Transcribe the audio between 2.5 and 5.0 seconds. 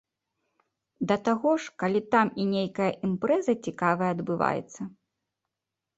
нейкая імпрэза цікавая адбываецца.